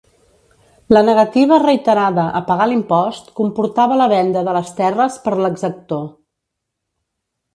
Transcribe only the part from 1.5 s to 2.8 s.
reiterada a pagar